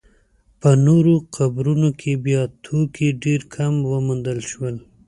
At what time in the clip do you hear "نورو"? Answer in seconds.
0.85-1.13